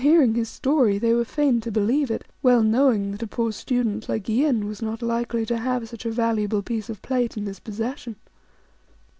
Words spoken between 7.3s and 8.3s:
in his possession.